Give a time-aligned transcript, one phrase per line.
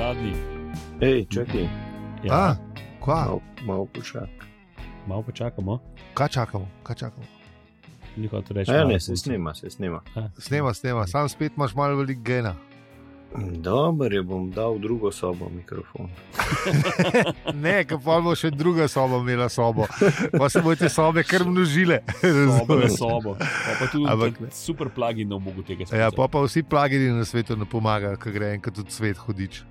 [0.00, 0.32] zadnji.
[1.00, 1.68] Hej, čakaj,
[2.22, 2.56] Ja, A,
[3.00, 4.28] kva, malo, malo počakaj.
[5.06, 5.78] malo počakamo.
[6.14, 7.26] kaj čakamo, kaj čakamo.
[8.16, 8.70] Ni hotel reči.
[8.70, 10.00] Malo ne, se snima, se snima.
[10.38, 12.54] Snema, snema, sam spet imaš malo velik gena.
[13.38, 16.10] Dobro, je bom dal drugo sobo mikrofon.
[17.54, 19.86] Ne, ker pa bo še druga soba imela sobo,
[20.34, 22.00] pa se bodo te sobe kar množile.
[22.20, 23.34] Sobo na sobo.
[23.38, 26.16] Pa, pa tudi Ampak super pluginov mogo tega Ja, sklicati.
[26.16, 29.62] pa, pa vsi plagini na svetu ne pomagajo, ker gre enkrat v svet hodič.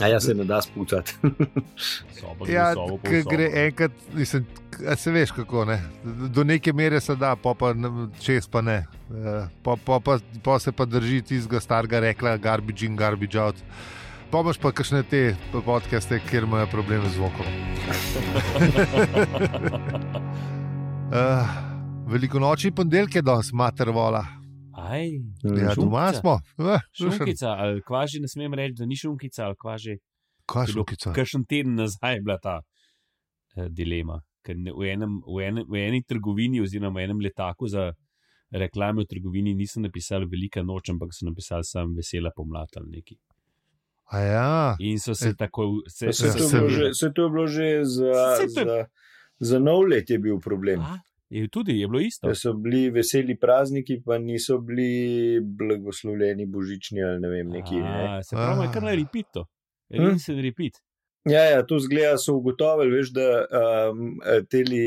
[0.00, 1.14] A ja se ne da gre
[2.52, 2.98] Ja, sobo.
[3.30, 4.46] gre enkrat, mislim,
[4.88, 5.82] a se veš kako ne.
[6.04, 7.72] Do neke mere se da, pa, pa
[8.20, 8.86] čez pa ne.
[9.10, 13.56] Eh, Pa, pa, pa, pa se pa drži tistega starega rekla, garbage in garbage out.
[14.30, 15.22] Pa imaš pa kakšne te
[15.64, 17.46] podcaste, kjer imajo probleme z zvokom.
[21.08, 21.48] Uh,
[22.12, 24.26] veliko noči ponedeljke danes, mater vola.
[24.88, 25.20] Aj, Ja,
[25.68, 25.74] Šunkica.
[25.76, 26.34] doma smo.
[26.58, 29.98] Eh, šunkica, ali kvaži, ne smem reči, da ni šunkica, ali kvaži.
[30.46, 31.12] Kaj je bilo šukica?
[31.12, 32.60] Kakšen teden nazaj je bila ta
[33.56, 34.16] eh, dilema.
[34.40, 37.90] Ker v, enem, v, enem, v eni trgovini, oziroma v enem letaku za
[38.50, 43.18] reklame v trgovini, nisem napisal velika noč, ampak sem napisal sam vesela pomlad ali neki.
[44.06, 47.22] A ja, In so se E, tako, se, Se, to se- bilo že, se to
[47.22, 48.86] je bilo že za, Se to je- za,
[49.40, 50.80] za nov let je bil problem.
[50.80, 50.96] A,
[51.30, 52.28] je tudi, je bilo isto.
[52.28, 57.74] Da so bili veseli prazniki, pa niso bili blagoslovljeni božični ali ne vem, neki.
[57.74, 58.04] Ne?
[58.08, 59.44] A, se pravi, je kar na repeat to.
[59.94, 60.04] Hm?
[60.04, 60.80] Res se repeat.
[61.28, 63.26] Ja, ja, to zgleda, so ugotovili, veš, da
[63.90, 64.16] um,
[64.48, 64.82] teli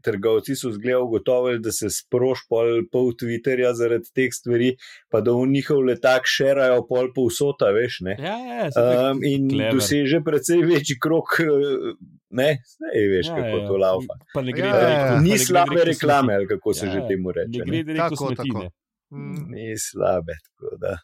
[0.00, 4.72] trgovci so zgleda ugotovili, da se sproš pol, pol Twitterja zaradi teh stvari,
[5.08, 8.16] pa da v njihov letak šerajo pol povsota, veš, ne.
[8.18, 9.74] Ja, ja, tako- Um, in clever.
[9.74, 11.94] doseže precej večji krok, eh,
[12.32, 13.66] ne, ne veš, ja, kako ja.
[13.66, 14.14] to laufa.
[14.34, 15.14] Pa ne gre Ja, direkt- ja, ja.
[15.16, 16.34] ne Ni slabe reklame, smeti.
[16.34, 17.08] ali kako se Ja, že ja.
[17.08, 17.64] temu Ne reče.
[17.64, 18.42] gre direkt v Tako, tako.
[18.42, 18.70] smetine.
[19.10, 20.94] Mm, Ni slabe, tako da.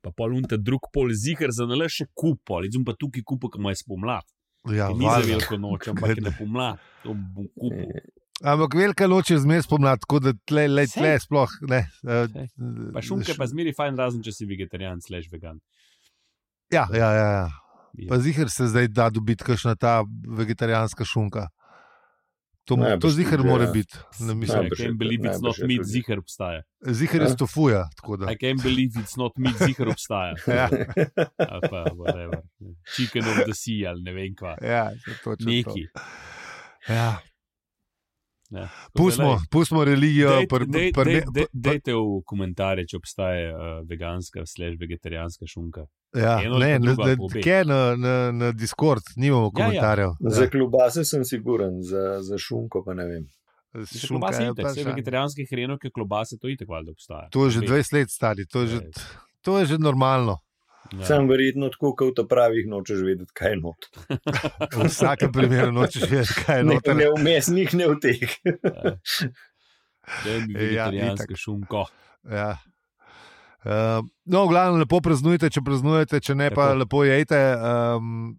[0.00, 3.44] Pa pol unta drug pol zihar za nalaž še kup, pol, zdaj pa tukaj kup,
[3.52, 4.24] ki ima spomlad.
[4.72, 6.80] ja, ni za veliko noč, ampak je na pomlad.
[7.04, 8.00] To bom kupil.
[8.40, 11.82] Ampak velika noč je zmes pomlad, tako da tle, le, tle sploh ne.
[12.08, 12.46] eh, Sej.
[12.94, 15.60] Pa šunke pa zmeri fajn, razen če si vegetarijan, slash vegan.
[16.72, 17.26] Ja, ja, ja.
[17.28, 17.48] ja.
[17.98, 18.06] Ja.
[18.08, 20.00] Pa zihar se zdaj da dobiti, kakšna ta
[20.38, 21.48] vegetarijanska šunka.
[22.70, 23.70] To, Najbrž to zihar mora ja.
[23.72, 23.96] biti.
[24.20, 24.58] Ne I mislim.
[24.58, 26.62] Najbrž je can't to- believe it's not meat, zihar obstaja.
[26.86, 27.34] Zihar je Ja.
[27.34, 27.82] stofuja.
[27.96, 28.30] tako da.
[28.32, 30.34] I can't believe it's not meat, zihar obstaja.
[30.58, 30.68] Ja.
[31.70, 32.38] Pa whatever.
[32.94, 34.54] Chicken of the sea ali ne vem kva.
[34.62, 35.50] Ja, to je točno to.
[35.50, 35.82] Neki.
[36.88, 37.18] Ja.
[38.50, 38.68] Ja.
[38.94, 40.30] Pustimo, pustimo religijo.
[40.30, 45.46] Dej- pr- dej- pr- dej- dej- Dajte v komentarje, če obstaja uh, veganska, slash vegetarijanska
[45.46, 45.84] šunka.
[46.12, 47.40] Ja, eno ne, na, pa obe.
[47.40, 49.56] kje na, na, na Discord nimamo Ja, ja.
[49.60, 50.10] komentarjev.
[50.20, 53.24] Za klobase sem siguren, za, za šunko pa ne vem.
[53.72, 57.28] Za klobase je vse vegetarijanske hrenovke, klobase, to itak valjda obstaja.
[57.30, 57.66] To je že Obe.
[57.68, 59.04] 20 let stari, to je že, Ja.
[59.40, 60.38] to je že normalno.
[60.90, 61.04] Ja.
[61.04, 63.80] Sam verjetno tako, kot v pravih nočeš vedeti, kaj je not.
[64.74, 66.96] V vsakem primeru nočeš vedeti, kaj je Ne, noter.
[66.96, 68.18] ne v mesnih, ne v teh.
[68.42, 68.96] Ja.
[70.24, 70.58] Daj mi Ja,
[70.90, 71.38] vegetarijansko itak.
[71.38, 71.84] šunko.
[72.26, 72.58] Ja.
[73.60, 76.78] Uh, no, v glavnem, lepo praznujte, če praznujete, če ne, pa Tako.
[76.80, 77.40] lepo jejte.
[77.56, 78.38] Um,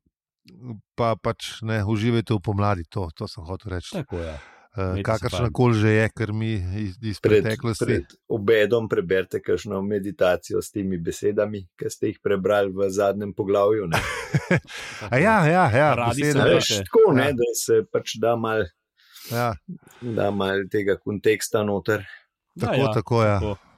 [0.97, 3.93] pa pač ne uživajte v pomladi, to, to sem hotel reči.
[3.93, 4.33] Tako je.
[4.71, 7.85] Uh, imejte se Kakršna koli že je, ker mi iz, iz Pred, preteklosti.
[7.85, 13.87] pred obedom preberite kakšno meditacijo s temi besedami, ki ste jih prebrali v zadnjem poglavju.
[13.91, 13.99] ne.
[15.11, 17.35] A ja, ja, ja, Radi Ja, Veš, te- tako, ne, ja.
[17.35, 18.63] da se pač da mal,
[19.29, 19.51] ja,
[20.01, 22.07] da mal tega konteksta noter.
[22.55, 23.39] tako, ja, ja, tako, ja.
[23.39, 23.70] tako.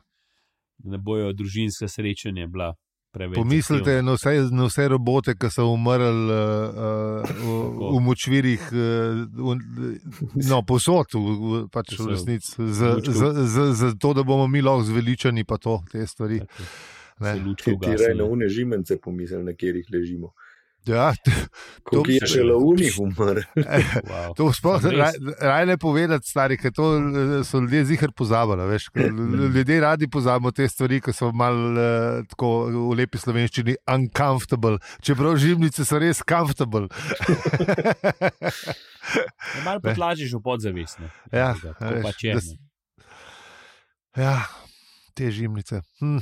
[0.78, 2.74] Da Ne bojo družinska srečanja bila
[3.14, 3.38] preveč.
[3.38, 7.58] Pomislite na vse, na vse robote, ki so umrli uh, uh, v,
[7.94, 9.58] v močvirih, uh, v,
[10.50, 15.62] no, posod, v, v, pač v resnici, za, to, da bomo mi lahko zveličani, pa
[15.62, 16.42] to, te stvari.
[17.22, 17.38] Ne.
[17.62, 20.34] Ti ti raj na une žimence pomisli, na katerih ležimo.
[20.84, 21.14] Ja,
[21.88, 23.40] Koliko je še launih umr?
[24.10, 24.34] Wow.
[24.36, 28.66] to sploh raj, raj ne povedati, stari, ker to eh, so ljudje zihar pozabili.
[28.68, 29.08] Veš, ker
[29.56, 32.52] ljudje radi pozabimo te stvari, ki so malo uh, tako
[32.92, 36.90] v lepi slovenščini uncomfortable, čeprav živnice so res comfortable.
[36.92, 38.52] Ja,
[39.64, 39.88] Malo Ne.
[39.88, 41.08] potlažiš v podzavestno.
[41.32, 42.36] Ja, tako veš, pač je.
[42.36, 44.36] da Ja,
[45.18, 45.82] te žimnice.
[46.04, 46.20] Hm.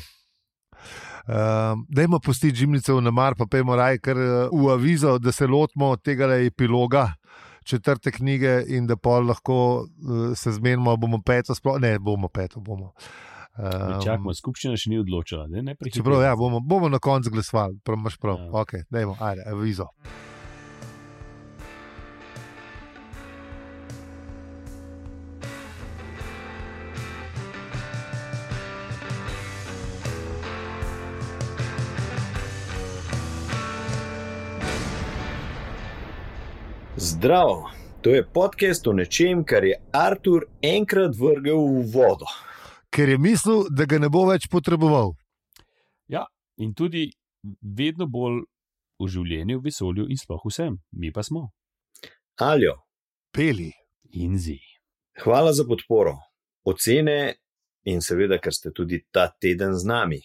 [1.21, 5.47] Um, dajmo pustiti žimnice v namar, pa pojmo raj kar eh, v avizo, da se
[5.47, 7.13] lotimo tega epiloga
[7.63, 12.59] četrte knjige in da pol lahko uh, se zmenimo, bomo peto, sploh ne bomo peto.
[12.59, 12.93] Bomo.
[12.97, 15.43] Ne, Um, Čakamo, skupščina še ni odločila.
[15.51, 16.15] Ne, ne prehitevajmo.
[16.15, 18.37] čeprav ja, bomo, bomo na koncu glasovali, prav imaš prav.
[18.39, 18.45] Ja.
[18.45, 18.51] Ja.
[18.63, 19.89] Okay, dajmo, ajde, avizo.
[37.21, 37.69] Zdravo,
[38.01, 42.25] to je podcast o nečem, kar je Artur enkrat vrgel v vodo.
[42.89, 45.13] Ker je mislil, da ga ne bo več potreboval.
[46.09, 46.23] Ja,
[46.57, 47.11] in tudi
[47.61, 48.39] vedno bolj
[48.97, 51.51] v življenju, v vesolju in sploh vsem, mi pa smo.
[52.41, 52.73] Aljo,
[53.29, 53.69] Peli.
[54.17, 54.57] In zi.
[55.21, 56.17] hvala za podporo,
[56.65, 57.35] ocene
[57.85, 60.23] in seveda, ker ste tudi ta teden z nami.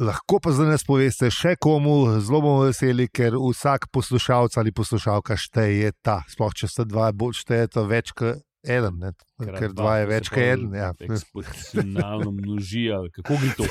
[0.00, 5.36] Lahko pa za nas poveste še komu, zelo bomo veseli, ker vsak poslušalec ali poslušalka
[5.40, 6.20] šteje ta.
[6.28, 9.10] Sploh če sta dva, bolj štejeta več kot eden, ne?
[9.42, 10.74] ker dva je več kot eden.
[10.76, 10.90] Ja.
[11.06, 13.64] Eksponencialno množijo, kako gre to?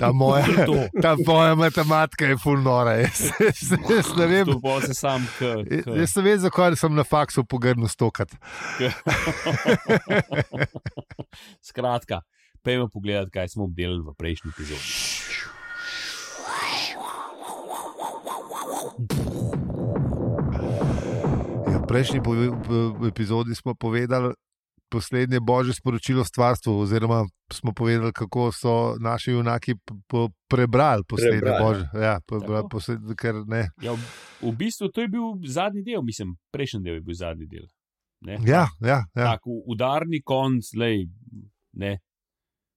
[0.00, 0.76] Ta moja, to?
[1.04, 2.96] ta moja matematika je fulnora.
[3.04, 4.50] Jaz, jaz, jaz ne vem.
[4.84, 8.36] Se sam, k, k, Jaz ne vem, zakaj sem na faksu pogrnil stokati.
[11.70, 12.20] Skratka,
[12.66, 15.07] pejmo pogledat, kaj smo obdelali v prejšnji epizodi.
[21.68, 22.20] Ja, v prejšnji
[23.04, 24.34] epizodi smo povedali
[24.88, 27.22] poslednje božje sporočilo stvarstvu, oziroma
[27.52, 29.74] smo povedali, kako so naši junaki
[30.48, 31.64] prebrali poslednje Prebrali.
[31.64, 31.86] božje.
[31.94, 32.68] Ja, prebrali Tako.
[32.68, 33.68] posled, ker ne.
[33.78, 34.00] Ja, v,
[34.42, 37.66] v bistvu to je bil zadnji del, mislim, prejšnji del je bil zadnji del.
[38.20, 38.38] Ne?
[38.42, 41.06] Ja, ja, ja, Tak u- udarni konc, lej,
[41.72, 41.98] ne,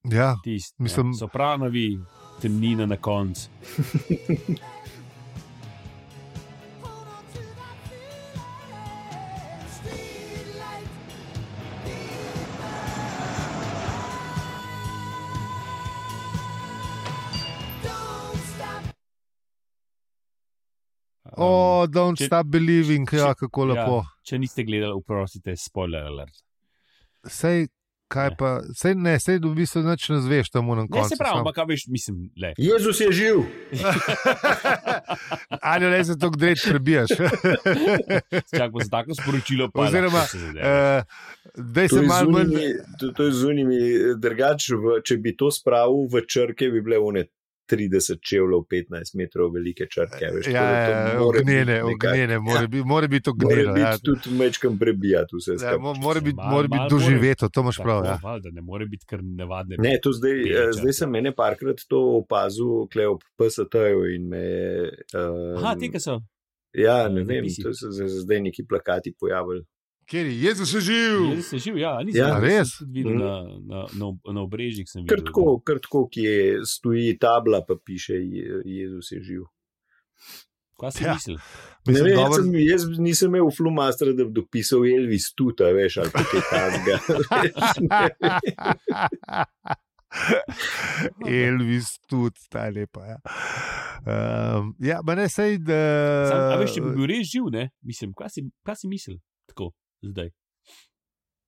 [0.04, 0.36] ja.
[0.44, 0.76] tisti.
[0.78, 1.98] Mislim- Ne, sopranovi,
[2.42, 3.50] temnina na koncu.
[21.42, 23.98] Oh, don't če- stop believing, ja, če- kako lepo.
[23.98, 26.34] Ja, če niste gledali, uprostite, spoiler alert.
[27.24, 27.68] Sej,
[28.08, 28.36] kaj Ne.
[28.36, 31.08] pa, sej ne, sej v bistvu nič ne zveš tam v Ne, koncu.
[31.08, 32.50] se pravi, ampak kaj veš, mislim, le.
[32.70, 33.38] Jezus je živ,
[35.64, 37.10] Ali ne se to gdreč prebijaš.
[38.52, 40.52] Čak pa za tako sporočilo, pa Oziroma, lahko se uh,
[41.88, 42.46] se je, malo manj.
[42.46, 42.68] zunimi,
[43.00, 43.80] to, to je zunimi,
[44.18, 47.24] drugače, v- če bi to spravil v črke, bi bile une
[47.68, 50.26] 30 čevljev, 15 metrov velike črke.
[50.28, 53.74] Veš, Ja, ja, mora ognjene, ognjene, mora biti, mora biti Mora ognjeno.
[53.74, 53.98] biti Ja.
[54.00, 55.78] tudi mečkam prebijati vse Ja, skupaj.
[55.78, 58.06] mo- mora biti, mora biti malo doživeto, to imaš prav.
[58.06, 58.20] Ja.
[58.24, 59.76] valjda, ne more biti kar nevadne.
[59.80, 64.28] Ne, to zdaj, Bele eh, zdaj sem ene parkrat to opazil, kle ob PST-ju in
[64.28, 64.46] me.
[65.14, 66.20] Um, Aha, te, ki so.
[66.74, 69.64] Ja, ne eh, vem, to so se zdaj neki plakati pojavili.
[70.06, 71.32] Kjer je Jezus je živ?
[71.32, 72.68] Jaz sem živ, ja, nisem Ja, sem res?
[72.84, 73.20] videl Mhm.
[73.20, 74.86] na, na, na, na obrežjih.
[74.86, 79.42] sem videl, tako, kar tako, ki je stoji tabla, pa piše Je- Jezus je živ.
[79.42, 79.48] da-
[80.80, 81.14] Kaj si Ja.
[81.14, 81.38] mislil?
[81.38, 81.42] Ne
[81.88, 86.10] Mislim, vem, jaz, sem, jaz nisem imel flumastera, da bi dopisal Elvis tuta, veš, ali
[86.10, 86.98] kaj takega.
[91.28, 93.06] Elvis tudi, ta je lepa.
[93.06, 93.18] Ja,
[94.58, 96.26] um, ja ne sej, da.
[96.28, 97.70] Sam, a veš, če bi bil res živ, ne?
[97.82, 99.18] Mislim, kaj si, kaj si mislil
[99.48, 99.72] tako
[100.04, 100.30] zdaj?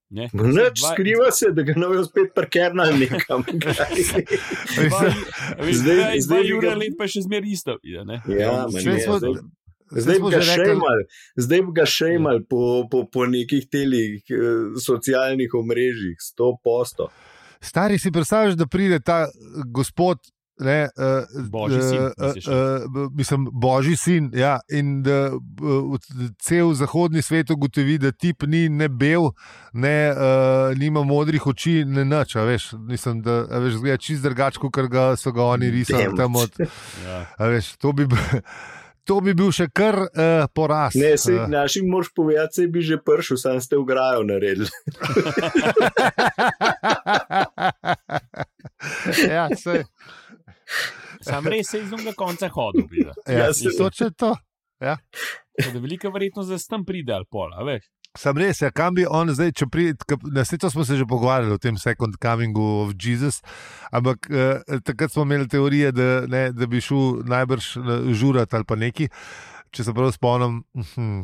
[0.10, 0.28] Ne?
[0.30, 3.42] Noč Dva- skriva se, da ga ne bojo spet parkirnali nekam.
[3.56, 5.14] Dva, Mislim,
[5.50, 7.78] a veš, Zdaj- zdaj, Jure ga- let pa je še zmeraj isto.
[7.84, 8.20] Ja, ne?
[8.28, 9.42] Ja, ne, smo- zdaj-
[9.96, 11.00] zdaj bi ga že rekli- šejmal,
[11.38, 14.38] zdaj bi ga šejmal po, po, po nekih telih eh,
[14.78, 17.10] socialnih omrežjih, sto posto.
[17.60, 19.26] Stari si predstavljaš, da pride ta
[19.68, 20.19] gospod.
[20.60, 22.48] Ne, uh, Božji sin, misliš?
[22.48, 22.54] uh,
[23.16, 24.31] mislim, božji sin.
[24.33, 26.00] Ja, in da uh,
[26.40, 29.31] cel zahodni svet ugotovi, da tip ni ne bel,
[29.74, 34.90] ne uh, nima modrih oči, ne Veš, mislim, da a veš, zgleda čist drugače, kot
[34.92, 36.52] ga so ga oni risali tam od.
[37.06, 37.26] Ja.
[37.38, 38.06] a Veš, to, bi,
[39.04, 40.95] to bi bil še kar uh, poraz.
[40.95, 44.68] Ne, se Eh, našim mož povedati, se bi že pršel, sam ste ograjo naredili.
[49.36, 49.83] ja, sej,
[51.21, 52.87] Sam res se iz drugega konca hodil.
[52.94, 54.35] ja, Ja, se- točno to.
[54.80, 55.01] Tako
[55.63, 57.83] Da je velika verjetnost, da se tam pride ali pol, a veš.
[58.15, 59.97] Sam res, ja, kam bi on zdaj, če pride,
[60.30, 63.39] na svetu smo se že pogovarjali o tem Second Comingu of Jesus,
[63.92, 67.81] ampak eh, takrat smo imeli teorije, da, ne, da bi šel najbrž eh,
[68.13, 69.07] žurat ali pa neki,
[69.71, 70.63] če se prav spomnim.
[70.95, 71.21] hm,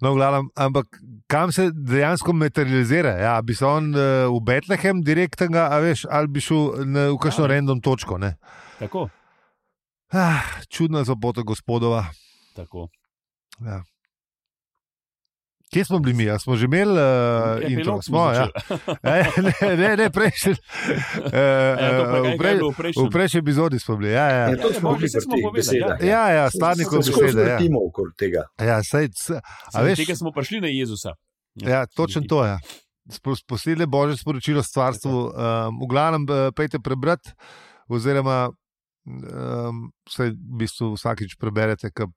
[0.00, 0.86] No, glavnem, ampak
[1.26, 3.10] kam se dejansko materializira?
[3.10, 7.18] Ja, bi se on uh, v Betlehem direktno, a veš, ali bi šel na, v
[7.18, 7.48] kakšno Ja.
[7.48, 8.18] random točko.
[8.18, 8.34] ne?
[8.78, 9.08] Tako,
[10.10, 10.38] Ah,
[10.68, 12.06] čudna zapota gospodova.
[12.54, 12.88] tako.
[13.60, 13.82] Ja.
[15.66, 16.30] Kje smo bili mi?
[16.30, 16.98] A smo že imeli uh,
[17.60, 17.72] intro?
[17.72, 18.46] Epilog Smo, ja.
[18.46, 18.80] začeli.
[19.02, 20.52] E, ne, ne, ne, prejšnji.
[20.52, 20.58] Uh,
[21.74, 22.26] Ja, uh,
[22.96, 24.12] v, prejšnji epizodi smo bili.
[24.12, 24.44] Ja, ja.
[24.46, 25.96] Ja, to ja, smo bili smo povedali, ja.
[26.02, 27.42] Ja, ja, stvarni kot besede.
[27.42, 27.56] Ja.
[27.56, 28.42] vrtimo okoli tega.
[28.60, 29.40] Ja, saj, c- a
[29.72, 31.10] Zaradi veš, tega smo prišli na Jezusa.
[31.56, 32.50] ja, točno to je.
[32.50, 32.58] Ja.
[33.44, 35.10] Poslednje božje sporočilo stvarstvu.
[35.10, 35.32] Um,
[35.76, 37.30] v glavnem, eh, pejte prebrati,
[37.86, 38.48] oziroma
[39.06, 42.10] um, se v bistvu vsakič preberete, ko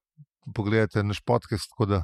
[0.56, 1.72] pogledate naš podcast.
[1.88, 2.04] Da,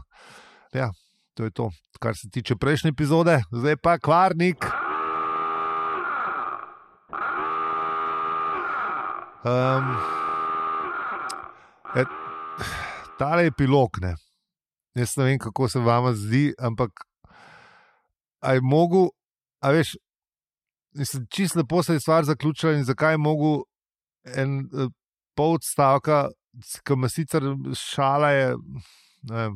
[0.74, 0.92] ja,
[1.34, 4.66] to je to, kar se tiče prejšnje epizode, zdaj pa kvarnik.
[9.44, 9.90] Um,
[12.00, 12.08] et,
[13.20, 14.16] tale epilog, ne.
[14.96, 17.04] Jaz ne vem, kako se vam zdi, ampak
[18.44, 19.10] aj mogo,
[19.64, 19.96] a veš,
[21.32, 23.64] čisto lepo se je stvar zaključila in zakaj je mogo
[24.26, 24.90] en eh,
[25.36, 26.30] pol odstavka,
[26.84, 28.50] ki me sicer šala je.
[29.24, 29.56] Ne vem,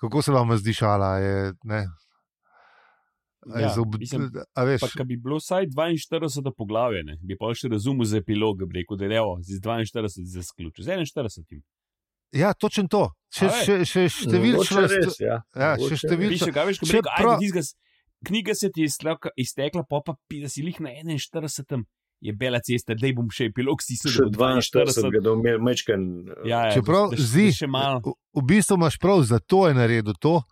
[0.00, 1.18] kako se vam zdi šala?
[1.18, 1.86] Je, ne,
[3.48, 7.36] je Ja, ob- mislim, a veš, Pa, če bi bilo vsaj 42 poglavje, ne, bi
[7.36, 10.88] pa še razumel za epilog, bi rekel, da je evo, z 42 za sključ, z
[10.88, 11.62] 41.
[12.32, 13.08] ja, točno to.
[13.32, 14.84] Še, še, še številčno.
[14.84, 15.40] Res, ja.
[15.56, 17.40] Ja, še številčno- rekel, prav-
[18.24, 21.86] knjiga se ti je iztekla, iztekla pa pa pi, da si jih na 41.
[22.20, 24.12] je bela cesta, da bom še epilog stisnil.
[24.12, 26.06] Še da bo 42, ga da umel mečken.
[26.44, 28.00] Ja, ja, Čeprav da- zdi, še malo.
[28.02, 30.42] v, v bistvu imaš prav, zato je naredil to,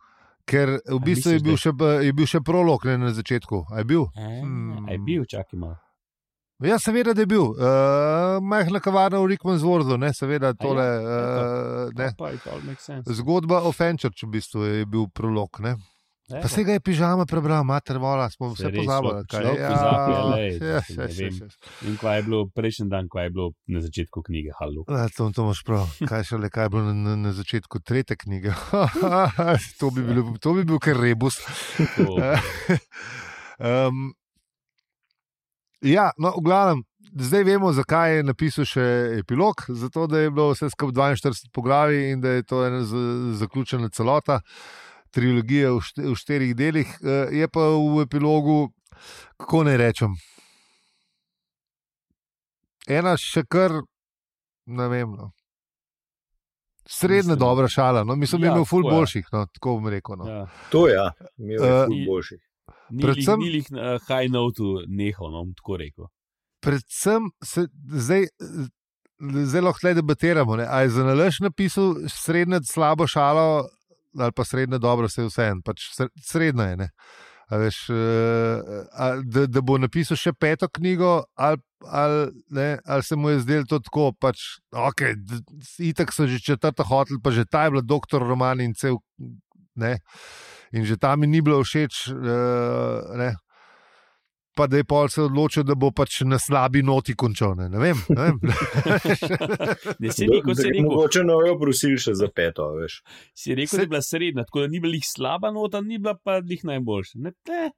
[0.47, 1.63] ker v bistvu je misliš, bil, da-
[1.99, 3.67] še, je bil še prolog ne, na začetku.
[3.73, 4.07] A je bil?
[4.15, 5.77] A je bil, čakaj malo.
[6.57, 7.51] Ja, seveda, da je bil.
[7.53, 10.81] Uh, majhna kavarna v Rickmansworthu, ne, seveda, tole.
[10.81, 12.15] ja, Uh, ne.
[12.17, 13.05] Pa it all makes sense.
[13.13, 15.51] Zgodba o Fenčerču v bistvu je bil prolog.
[15.61, 15.75] Ne.
[16.27, 16.43] Evo.
[16.43, 19.23] Pa se ga je pižama prebral, mater vola, smo Se vse pozabili.
[19.31, 19.45] kaj.
[19.45, 21.37] Ja, pozabi, a lej, ne ja, vem.
[21.39, 21.49] ja.
[21.87, 24.83] In kaj je bilo prejšnji dan, kaj je bilo na začetku knjige, halo.
[24.91, 25.87] Ja, to, to imaš prav.
[26.09, 28.57] Kaj še le, kaj je bilo na, na, začetku tretje knjige.
[29.81, 31.39] to, bi bil, to bi bil kar rebus.
[33.63, 34.11] Um,
[35.97, 36.83] ja, no, v glavnem,
[37.15, 38.89] zdaj vemo, zakaj je napisal še
[39.21, 39.63] epilog.
[39.69, 42.83] Zato, da je bilo vse skupaj 42 poglavij in da je to ena
[43.39, 44.41] zaključena celota,
[45.09, 46.89] trilogija v, šte, v štirih delih.
[46.99, 48.71] Eh, Je pa v epilogu,
[49.37, 50.15] kako naj rečem,
[52.89, 53.73] ena še kar,
[54.67, 55.13] ne vem.
[55.13, 55.33] No.
[56.87, 58.91] Srednja dobra šala, no, mislim, da Ja, je imel ful je.
[58.93, 60.17] boljših, no, tako bom rekel.
[60.17, 60.27] No.
[60.27, 60.43] Ja.
[60.71, 62.43] To ja, imel je Eh, ful boljših.
[62.89, 63.41] Ni Predvsem- Predvsem...
[63.43, 66.07] jih na high notu nehal, no, tako rekel.
[66.61, 68.25] predvsem se zdaj,
[69.21, 70.57] zdaj lahko debatiramo.
[70.57, 70.65] Ne?
[70.65, 73.69] A je za nalaž napisal srednjo slabo šalo
[74.19, 76.77] ali pa srednjo dobro, vse vse en, pač sre- srednja je.
[76.77, 76.91] Ne?
[77.47, 78.61] A veš, eh,
[78.93, 83.45] a, da, da bo napisal še peto knjigo, ali, ali, ne, ali se mu je
[83.45, 84.43] zdelo to tako, pač,
[84.75, 85.15] okay,
[85.79, 88.99] itak so že četrta hotel, pa že ta je bila doktor roman in cel.
[89.77, 89.99] Ne,
[90.73, 92.09] in že tam mi ni bilo všeč.
[92.17, 93.37] Uh, ne,
[94.57, 97.55] pa da je pol se odločil, da bo pač na slabi noti končal.
[97.55, 98.01] Ne, ne vem.
[98.09, 98.41] Ne vem.
[100.01, 102.99] Ne, se ni, kot se je rekel, Mogoče no jo prosili še za peto, veš.
[103.35, 105.99] si rekel, Se- da je bila srednja, tako da ni bila jih slaba nota, ni
[105.99, 107.19] bila pa jih najboljša.
[107.19, 107.71] Ne, ne,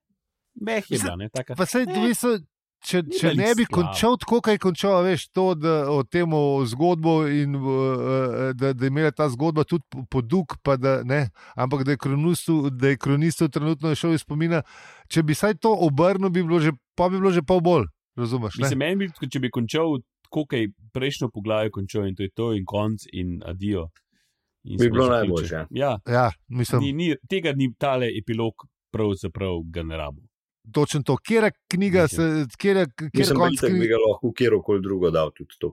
[0.63, 1.55] meh je bila, ne, taka.
[1.55, 2.37] Pa sej, Eh, vi so,
[2.81, 6.31] če, če ne bi končal tako, kot je končal, veš, to, da o tem
[6.65, 7.73] zgodbo in uh,
[8.53, 11.97] da, da je imela ta zgodba tudi po- podug, pa da ne, ampak da je
[11.99, 14.63] kronistu, da je kronistu trenutno šel iz spomina.
[15.09, 17.87] Če bi saj to obrnil, bi bilo že, pa bi bilo že pol bolj.
[18.17, 18.59] Razumeš?
[18.59, 18.87] Mislim, Ne?
[18.87, 22.53] meni bi, če bi končal tako, kot je prejšnjo poglavje končal in to je to
[22.53, 23.89] in konc in adijo.
[24.65, 25.67] In Bi bilo najboljše.
[25.71, 28.53] Ja, Ja, mislim, ni, ni, tega ni tale epilog
[28.93, 30.21] pravzaprav ga ne rabo.
[30.69, 31.17] Točno to.
[31.19, 32.23] Kjera knjiga, se,
[32.55, 35.73] kjera, kjera Mislim, da konc bi ga lahko v kjerkoli drugo dal, tudi to,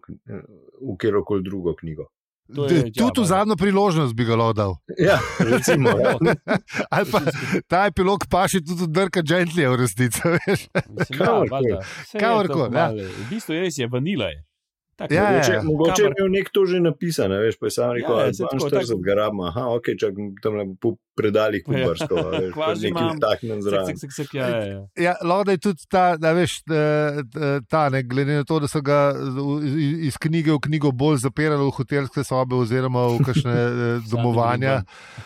[0.81, 2.07] v kjerkoli drugo knjigo.
[2.47, 4.73] Je- ja, Tudi v zadnjo priložnost bi ga lahko dal.
[4.99, 5.89] Ja, recimo.
[5.91, 6.13] ja.
[6.91, 7.19] Ali pa
[7.67, 10.21] ta epilog pa še tudi drka džentlje v resnici.
[10.29, 10.35] ja,
[11.09, 11.73] Kakorkoli.
[12.05, 12.89] Saj je ja.
[12.91, 14.29] V bistvu je res je vanila.
[14.29, 14.43] Je.
[14.95, 15.61] Tako, Ja, ja, Mogoče, ja.
[15.63, 18.21] mogoče je Kamor- imel nek to že napisano, veš, pa je sam rekel, Ja, da
[18.21, 19.01] ja, je saj tako, 42 tako.
[19.01, 20.93] ga rabimo, aha, ok, čak tam le po
[21.67, 21.85] Ja.
[21.85, 23.07] pobrsko, veš, pa Kvazi nekaj
[23.61, 23.97] Sek, zraven.
[24.33, 24.81] ja, ja, ja.
[24.97, 26.57] Ja, lahko je tudi ta, da veš,
[27.69, 29.13] ta, ne, glede na to, da so ga
[30.01, 34.81] iz- knjige v knjigo bolj zapirali v hotelske sobe oziroma v kakšne eh, domovanja,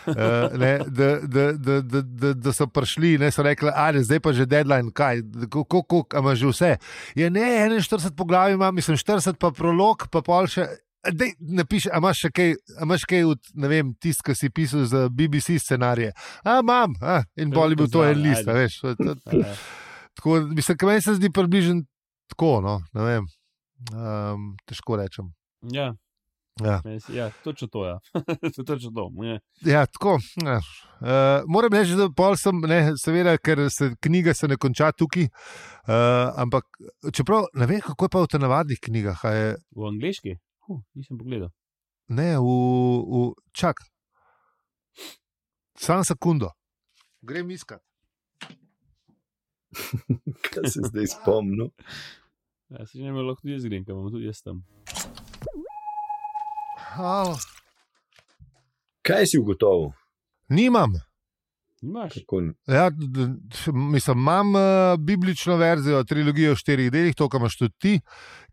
[0.06, 0.14] eh,
[0.54, 4.32] ne, da, da, da, da, da, da so prišli in so rekli, da zdaj pa
[4.32, 6.72] že deadline, kaj, kako imaš že vse.
[7.14, 10.68] Je ne, 41 poglavij imam, mislim 40 pa prolog, pa pol še.
[11.00, 12.50] Dej, napiš, a imaš še kaj,
[12.84, 13.52] imaš kaj od,
[14.00, 16.12] tisti, ki si pisal za BBC scenarije.
[16.44, 18.82] A, imam, a, in bolj je bil to en list, veš.
[18.84, 19.54] Ja, ja.
[20.18, 21.82] Tako, mislim, da meni se zdi približno
[22.28, 22.52] tako.
[22.60, 23.32] No, ne vem.
[23.96, 25.32] Um, težko rečem.
[25.72, 25.94] Ja,
[26.64, 27.86] Ja, ja, točno to.
[27.86, 27.98] Ja.
[28.54, 29.10] To je točno to.
[29.24, 29.38] Ja.
[29.72, 30.18] ja tako.
[30.44, 30.56] Ja.
[31.00, 35.24] Uh, moram reči, da pol sem, ne, seveda, ker se knjiga se ne konča tukaj.
[35.24, 36.66] Uh, ampak,
[37.12, 39.24] čeprav ne vem, kako je pa v navadnih knjigah.
[39.24, 40.36] Je, V angliški?
[40.70, 41.50] Huh, nisem pogledal.
[42.08, 42.46] ne, v,
[43.10, 43.74] v čak.
[45.74, 46.50] Sam sekundo.
[47.22, 47.82] Grem iskat.
[50.46, 51.70] Kaj se zdaj spomnil?
[52.70, 54.62] Ja, se ne lahko tudi jaz grem, ker imam tudi jaz tam.
[56.94, 57.34] Halo.
[59.02, 59.90] Kaj si ugotovil?
[60.48, 60.94] Nimam.
[61.82, 62.12] Imaš.
[62.66, 62.90] Ja,
[63.72, 64.60] mislim, imam uh,
[64.98, 67.92] biblično verzijo, trilogijo v štirih delih, to, kar imaš tudi ti,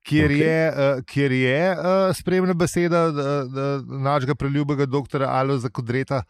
[0.07, 0.43] kjer okay.
[0.43, 6.22] je, uh, kjer je uh, spremna beseda d- d- našega preljubega doktora Aloza Kodreta.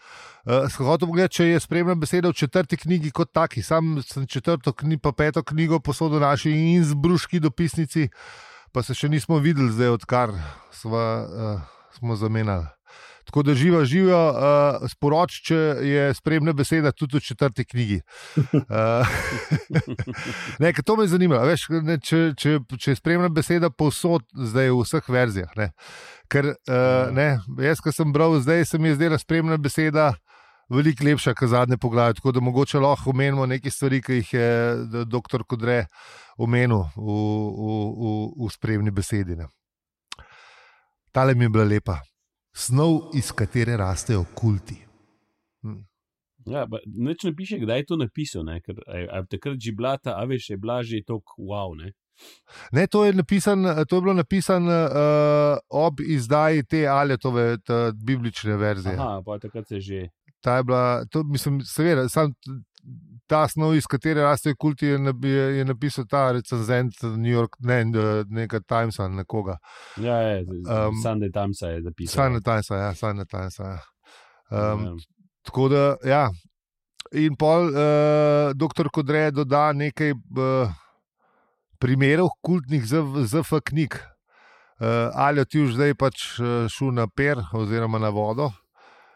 [0.45, 3.61] Uh, Hotel pogled, če je spremna beseda v četrti knjigi kot taki.
[3.61, 8.09] Sam sem četrto knjigo, pa peto knjigo posodil naši inzbruški dopisnici,
[8.73, 10.33] pa se še nismo videli, zdaj odkar
[10.73, 11.61] sva, uh,
[11.99, 12.76] smo zamenjali.
[13.27, 17.97] Tako da živa, živijo, uh, sporoč, če je spremna beseda tudi v četrti knjigi.
[18.53, 19.17] Uh,
[20.63, 21.41] ne, to me zanima.
[21.43, 25.51] Veš, ne, če, če, če je spremna beseda povsod, zdaj v vseh verzijah.
[25.59, 25.69] Ne.
[26.31, 27.27] Ker uh, ne,
[27.67, 30.13] jaz, ki sem bral, zdaj se mi je zdela spremna beseda.
[30.71, 32.21] Veliko lepša, kot zadnje poglavje.
[32.21, 34.49] Tako da mogoče lahko omenimo nekaj stvari, ki jih je
[35.07, 35.43] dr.
[35.47, 35.85] Kodre
[36.39, 39.35] omenil v, v, v, v spremni besedi.
[39.35, 39.47] Ne.
[41.11, 42.01] Tale mi je bila lepa.
[42.57, 44.79] Snov, iz katere rastejo kulti.
[45.61, 45.83] Hm.
[46.49, 48.43] Ja, nič ne piše, kdaj je to napisal.
[48.47, 48.61] Ne?
[48.65, 51.77] Ker, je- takrat že bila ta, a veš, je bila že tako wow.
[51.77, 51.93] Ne?
[52.73, 57.57] Ne, to, je napisan, to je bilo napisano uh, ob izdaji te Aletove
[57.93, 58.95] biblične verzije.
[58.97, 60.07] Aha, pa takrat se že.
[60.41, 62.33] Ta je bila, to, mislim, seveda, sam
[63.27, 67.83] ta snov, iz katere rastejo kulti, je, je, je napisal ta recenzent New York, ne,
[68.29, 69.57] nekaj Timesa, nekoga.
[70.01, 72.15] Ja, je, Um, Sunday Times je zapisal.
[72.15, 73.63] Sajna Timesa, ja, Sajna Timesa.
[73.63, 73.79] Ja.
[74.73, 74.95] Um, Ja.
[75.47, 76.27] Tako da, ja.
[77.15, 80.73] In pol, uh, doktor Kodre doda nekaj uh,
[81.79, 83.95] primerov kultnih ZF knjig.
[84.77, 88.51] Uh, ali ti už zdaj pač uh, šel na per oziroma na vodo.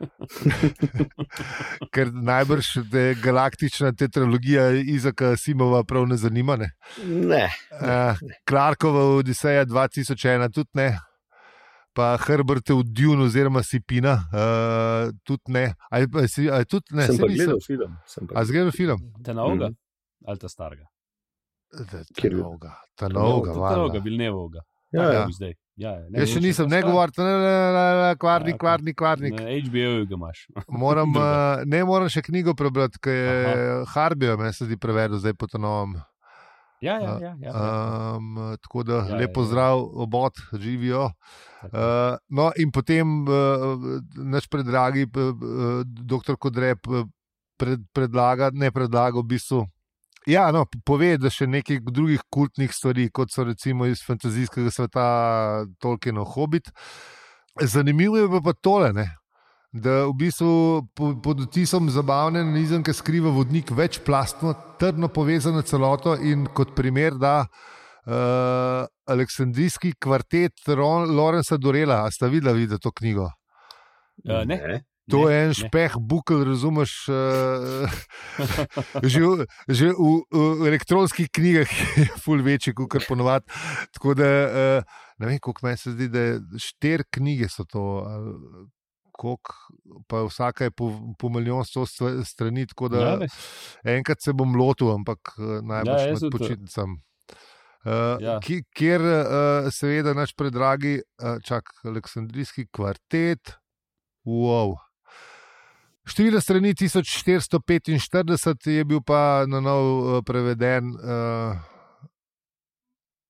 [1.93, 6.55] Ker najbrž te galaktična tetralogija Izaka Simova prav ne zanima.
[6.55, 6.71] Ne?
[7.05, 7.45] ne.
[7.71, 10.89] Uh, Clarkova Odiseja 2001 tudi ne.
[11.93, 15.65] Pa Herbert v Dune oziroma Sipina, uh, tudi ne.
[15.89, 17.97] Ali, pa si- ali tudi ne, sem gledal film.
[18.07, 18.99] sem pa A zgledal film?
[19.21, 19.75] Ta novega Mhm.
[20.25, 20.85] ali ta starega?
[21.71, 21.83] Ta
[22.29, 23.99] novega, ta novega, Ta novega, valjda.
[23.99, 24.61] Vilnevega.
[24.91, 25.27] Ja, ja.
[25.29, 25.53] Zdaj.
[25.79, 29.37] Ja, ja, ne, Jaz še nisem, ne ne, kvarnik, Ja, kvarnik.
[29.39, 30.43] Na HBO ga imaš.
[30.83, 35.37] Moram, uh, ne moram še knjigo prebrati, ker je Harbijo, me se zdi prevedel zdaj
[35.39, 35.95] po novem.
[36.81, 37.31] Ja, ja, ja.
[37.37, 38.15] ja, ja.
[38.17, 39.51] Um, tako da Ja, ja, ja, lepo ja.
[39.51, 41.11] zdrav, obot, živijo.
[41.61, 43.77] Uh, no, in potem uh,
[44.17, 47.05] naš predragi uh, doktor Kodrep uh,
[47.61, 49.61] pred, predlaga, ne predlaga v bistvu.
[50.29, 55.05] Ja, no, pove, da še nekaj drugih kultnih stvari, kot so recimo iz fantazijskega sveta
[55.81, 56.69] Tolkienov Hobbit.
[57.61, 59.07] Zanimivo je pa, tole, ne,
[59.73, 60.51] da v bistvu
[60.95, 67.17] po- pod otisom zabavne analizem, ki skriva vodnik večplastno, trdno povezano celoto in kot primer
[67.17, 67.41] da
[68.05, 72.03] uh, Aleksandrijski kvartet Ron, Lorenza Dorela.
[72.05, 73.31] A sta videla, videla to knjigo?
[74.27, 76.93] Uh, ne, To ne, je en špeh, bukel, razumeš.
[77.09, 77.89] Uh,
[79.11, 81.69] že že v, v elektronskih knjigah
[82.01, 83.49] je ful večji, kot ponovadi.
[83.97, 88.05] Tako da uh, ne vem, koliko meni se zdi, da štiri knjige so to.
[88.05, 88.69] ali
[89.11, 89.53] Koliko,
[90.09, 90.87] pa vsaka je po,
[91.19, 91.83] po milijon sto
[92.25, 93.27] strani, tako da Ja,
[93.93, 96.95] enkrat se bom lotil, ampak najbrž Ja, med počitnicami.
[96.97, 97.03] Uh,
[97.85, 98.17] Ja.
[98.21, 98.39] ja.
[98.77, 103.57] Kjer, uh, seveda, naš predragi, uh, čak, Aleksandrijski kvartet,
[104.25, 104.77] wow.
[106.11, 111.55] Število strani 1445 je bil pa na novo uh, preveden uh,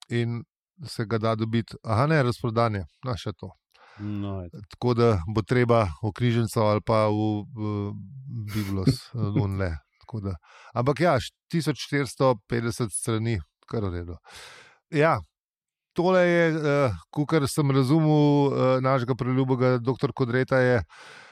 [0.09, 0.43] in
[0.87, 1.77] se ga da dobiti.
[1.83, 3.51] Aha, ne, razprodanje, no še to.
[3.99, 4.39] No.
[4.73, 7.93] Tako da bo treba v knjižnico ali pa v, v
[8.49, 9.75] Biblos, unle.
[10.73, 13.37] Ampak ja, š- 1450 strani,
[13.69, 14.17] kar v redu.
[14.89, 15.19] Ja,
[15.93, 20.17] tole je, uh, kar sem razumel, uh, našega preljubega dr.
[20.17, 20.81] Kodreta je.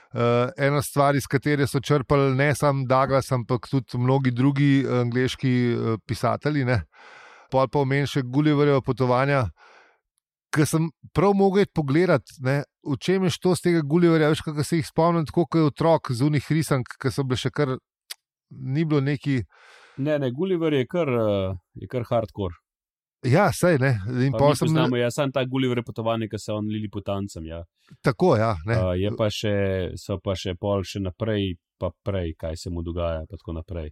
[0.10, 5.02] Uh, ena stvar, iz katere so črpali ne samo Douglas, ampak tudi mnogi drugi eh,
[5.04, 6.82] angliški uh, pisatelji, ne.
[7.54, 9.44] pol pa omenil še Gulliverjeva potovanja,
[10.54, 14.66] ki sem prav mogel pogledati, ne, v čem je to z tega Gulliverja, veš, kako
[14.66, 17.76] se jih spomnim, tako kot je otrok z unih risank, ki so bile še kar,
[18.50, 19.44] ni bilo neki,
[20.00, 22.56] Ne, ne, Gulliver je kar, uh, je kar hardcore.
[23.24, 23.94] Ja, sej ne.
[24.26, 27.46] In Pa sem poznamo, jaz sem ta Gulliver potovanje, ki se on lili po tancem.
[27.46, 27.64] Ja.
[28.02, 28.56] tako, ja.
[28.66, 28.78] Ne.
[28.78, 29.56] Uh, je pa še,
[29.98, 33.92] so pa še pol še naprej, pa prej, kaj se mu dogaja, pa tako naprej.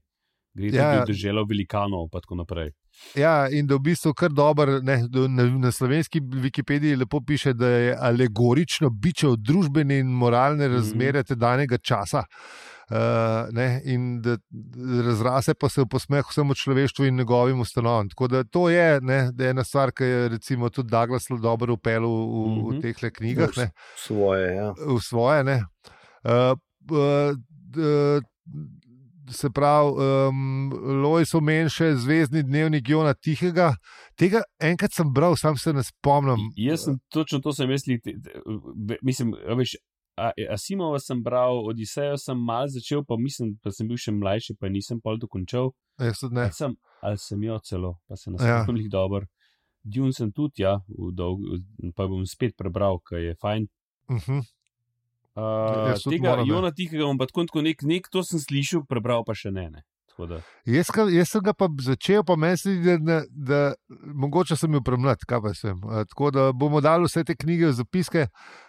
[0.57, 0.93] Gre Ja.
[0.93, 1.01] ja.
[1.05, 2.71] tudi državo velikanov, pa tako naprej.
[3.13, 7.69] Ja, in da v bistvu kar dober, ne, na, na slovenski Wikipediji lepo piše, da
[7.69, 11.29] je alegorično biče od družbene in moralne razmere mm.
[11.29, 12.23] tedanjega časa.
[12.25, 12.76] Uh,
[13.51, 14.37] ne, in da
[15.03, 18.09] razrase pa se v posmeh vsemu človeštvu in njegovim ustanovam.
[18.09, 22.03] Tako da to je, ne, da ena stvar, ki je recimo tudi Douglas dobro upeljal
[22.03, 22.81] v, v, v Mhm.
[22.81, 23.49] teh knjigah.
[23.57, 24.71] Ne Svoje, ja.
[24.77, 25.43] v svoje.
[25.43, 25.63] ne.
[26.23, 26.57] Uh,
[26.89, 28.21] uh, d-
[29.29, 29.91] se pravi,
[30.29, 30.71] um,
[31.03, 33.73] Lojs omen še zvezdni dnevnik Jona Tihega.
[34.15, 36.47] Tega enkrat sem bral, sam se ne spomnim.
[36.55, 37.99] Jaz sem točno to sem mislil.
[39.03, 39.75] Mislim, veš,
[40.49, 44.69] Asimova sem bral, Odisejo sem mal začel, pa mislim, da sem bil še mlajši, pa
[44.73, 45.71] nisem pol dokončal.
[46.01, 46.47] Jaz tudi ne.
[46.47, 46.75] Ali sem,
[47.05, 48.33] ali sem jo celo, pa se Ja.
[48.33, 49.27] nas spomnim dobro.
[49.83, 50.79] Dune sem tudi, ja,
[51.13, 51.39] dolg,
[51.95, 53.67] pa bom spet prebral, ker je fajn.
[54.09, 54.41] Uh -huh.
[55.37, 56.43] Uh, tega ja.
[56.47, 59.69] Jona Tihega bom pa tako nek, nek, to sem slišal, prebral pa še ne.
[59.69, 59.83] ne.
[60.65, 63.59] Jaz, jaz sem ga pa začel, pa zdi, da, da, da
[64.17, 65.77] mogoče sem bil premlad, kaj pa sem.
[65.83, 68.27] Uh, tako da bomo dali vse te knjige zapiske.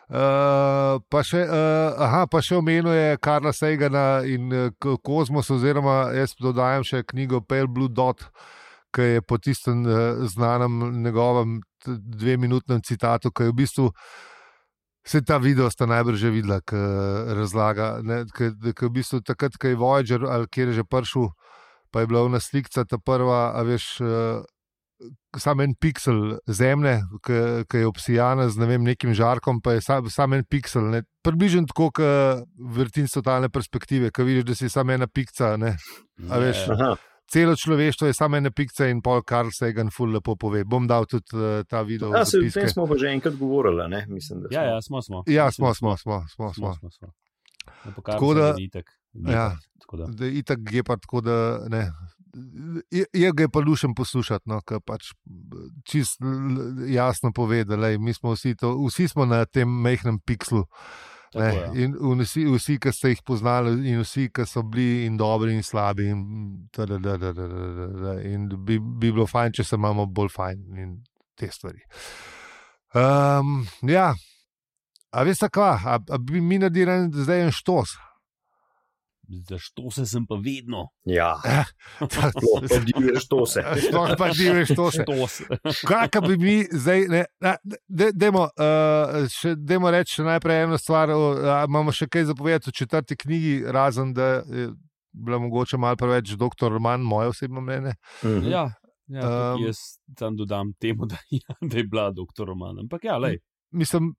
[0.08, 6.10] Uh, pa, še, uh, aha, pa še omenil je Karla Segana in uh, Kozmos, oziroma
[6.16, 8.28] jaz dodajam še knjigo Pale Blue Dot,
[8.92, 13.92] ki je po tistem uh, znanem njegovem dveminutnem citatu, ki je v bistvu.
[15.08, 16.76] Se ta video sta najbrž že videla, ki
[17.38, 17.96] razlaga.
[18.36, 21.30] Ker v bistvu takrat, ko je Voyager ali kjer je že prišel,
[21.90, 24.44] pa je bila ona slika, ta prva, a veš, uh,
[25.38, 30.10] samo en piksel zemlje, ki je obsijana z ne vem, nekim žarkom, pa je sam,
[30.10, 30.90] sam en piksel.
[30.92, 31.02] Ne?
[31.24, 32.44] Približno tako, kot
[32.76, 35.56] vrtin s totalne perspektive, ki vidiš, da si samo ena pikca.
[35.56, 35.76] Ne?
[36.28, 36.96] A veš, ne, Aha.
[37.28, 40.62] Celo človeštvo je samo ena pikca in pol Karl Sagan ful lepo pove.
[40.64, 42.08] Bom dal tudi uh, ta video.
[42.16, 44.06] Ja, se, tem smo pa že enkrat govorili, ne?
[44.08, 44.56] mislim, da smo.
[44.56, 45.22] ja, ja, smo, smo.
[45.26, 46.24] Ja, smo, smo, smo.
[46.28, 46.74] smo, smo.
[46.74, 48.02] smo, smo, smo.
[48.04, 49.56] Tako da- da, itak, Ja.
[49.80, 50.06] tako da.
[50.06, 51.92] Da itak je pa tako, da ne.
[52.90, 55.12] Je, je ga je pa lušen poslušati, no, ker pač
[55.84, 56.20] čist
[56.88, 60.64] jasno pove, da lej, mi smo vsi, to, vsi smo na tem mehkem pikslu.
[61.34, 61.72] Ne, Tako, ja.
[61.84, 65.62] in vsi, vsi, ki ste jih poznali, in vsi, ki so bili in dobri in
[65.62, 66.08] slabi.
[66.08, 66.22] In,
[66.72, 70.96] tadadadadadada, in bi, bi bilo fajn, če se imamo bolj fajn in
[71.38, 71.84] te stvari.
[72.96, 74.14] Um, ja,
[75.12, 77.98] a veste, kva, a, a bi mi naredili zdaj en štos.
[79.28, 80.88] Zašto se sem pa vedno?
[81.04, 81.34] Ja,
[82.32, 83.62] sploh pa divješ to se.
[83.88, 85.02] Sploh pa ti veš, to se.
[85.02, 85.40] Štos.
[85.88, 87.24] Kaj ka bi mi zdaj, ne,
[87.88, 92.76] de, demo, uh, še, demo reči najprej eno stvar, a, imamo še kaj zapovedati o
[92.80, 94.70] četrti knjigi, razen da je
[95.12, 97.98] bila mogoče malo preveč doktor Roman, moje osebno mnenje.
[98.24, 98.48] Mhm.
[98.48, 98.64] Ja,
[99.08, 99.78] ja Um, um, jaz
[100.16, 102.78] tam dodam temu, da, ja, da je bila doktor Roman.
[102.78, 103.38] Ampak ja, lej.
[103.72, 104.14] Mislim,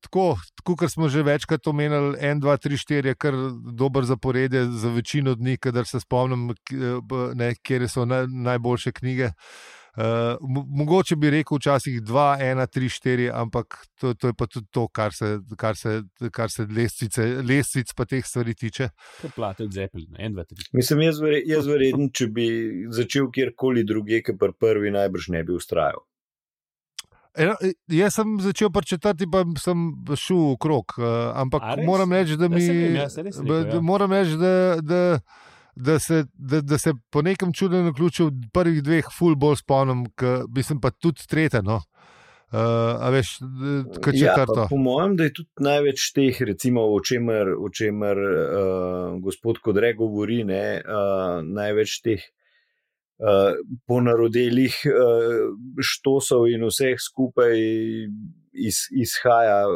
[0.00, 3.34] tako, tako kot smo že večkrat omenili, en, dva, tri, štiri je kar
[3.72, 6.54] dober zaporedje za večino dni, kadar se spomnim,
[7.34, 9.30] ne, kje so na, najboljše knjige.
[9.90, 10.04] Uh,
[10.40, 14.68] mo- mogoče bi rekel včasih dva, ena, tri, štiri, ampak to, to je pa tudi
[14.70, 18.88] to, kar se, kar se, kar se lestvice, lestvic pa teh stvari tiče.
[19.20, 20.62] Kar plate od Zeppelina, en, dva, tri.
[20.78, 22.46] Mislim, jaz, jaz verjetno, če bi
[22.94, 26.06] začel kjerkoli drugje, ki pri prvi najbrž ne bi ustrajal.
[27.34, 30.94] Eno, e, jaz sem začel četrti, pa sem šel v krog.
[30.98, 31.86] Uh, ampak res?
[31.86, 32.64] moram reči, da Ja, mi.
[32.94, 33.80] ja, saj res rekel, ja.
[33.80, 35.20] Moram reči, da, da,
[35.76, 40.06] da, se, da, da se po nekem čudnem ključu v prvih dveh ful bolj spomnim,
[40.16, 41.62] ker bi sem pa tudi tretje.
[41.62, 41.80] No.
[42.50, 43.36] Uh, a veš,
[44.02, 44.64] kot Ja, četrto.
[44.64, 49.60] pa po mojem, da je tudi največ teh, recimo, o čemer, o čemer uh, gospod
[49.62, 52.24] Kodre govori, ne, uh, največ teh
[53.86, 55.50] ponarodelih uh,
[55.84, 57.52] štosov in vseh skupaj
[58.52, 59.66] iz, izhaja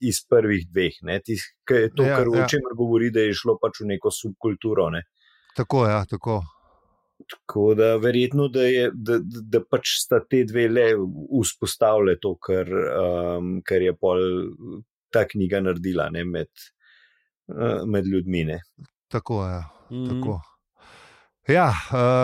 [0.00, 0.98] iz prvih dveh.
[1.08, 2.44] Ne, tis, ke je to, Ja, ja, kar, ja.
[2.44, 4.90] o čemer govori, da je šlo pač v neko subkulturo.
[4.94, 5.02] Ne.
[5.56, 6.42] Tako, ja, tako.
[7.30, 10.88] Tako da verjetno, da, je, da, da, pač sta te dve le
[11.40, 14.20] vzpostavile to, kar, um, kar je pol
[15.14, 16.50] ta knjiga naredila ne, med,
[17.54, 18.44] uh, med ljudmi.
[18.50, 18.58] Ne.
[19.08, 20.08] tako, ja, Mhm.
[20.10, 20.40] tako.
[21.48, 21.72] Ja,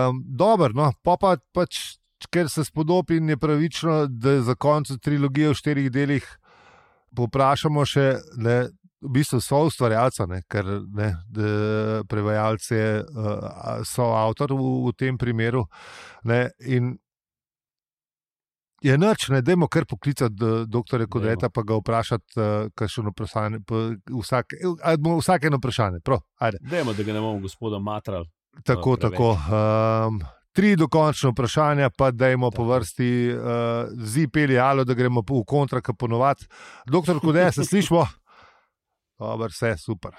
[0.09, 1.99] um, dobro, no, pa pa pač,
[2.33, 6.29] ker se spodobi in je pravično, da za konec trilogije v štirih delih
[7.17, 8.07] poprašamo še,
[8.41, 8.57] ne,
[9.01, 10.65] v bistvu so ustvarjalca, ne, ker
[10.97, 15.67] ne, da prevajalec je uh, soavtor v, v tem primeru.
[16.25, 16.95] Ne, in
[18.81, 21.05] je noč, ne, dajmo kar poklicati dr.
[21.13, 26.05] Kodreta, pa ga vprašati, uh, kakšno vprašanje, pa vsak, a bomo vsake eno vprašanje.
[26.05, 26.65] Prav, ajde.
[26.73, 28.29] Dajmo, da ga ne bomo gospoda matral.
[28.65, 29.11] Tako, preveč.
[29.13, 29.31] tako.
[30.09, 30.21] Um,
[30.53, 33.41] tri dokončne vprašanja, pa dajmo po vrsti uh,
[33.95, 36.47] zipeli alo, da gremo v kontra, kot ponovadi.
[36.87, 38.07] Doktor Kodej, se slišmo?
[39.19, 40.15] Dobar, vse super.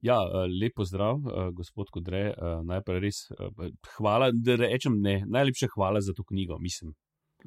[0.00, 2.30] Ja, eh, lepo zdrav, eh, gospod Kodre.
[2.30, 5.24] eh, Najprej res eh, hvala, da rečem ne.
[5.26, 6.94] Najlepša hvala za to knjigo, mislim.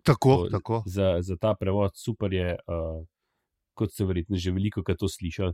[0.04, 0.84] Tako, To- tako.
[0.86, 3.06] Za, za ta prevod, super je, uh,
[3.74, 5.54] kot ste verjetno že veliko krat to slišali.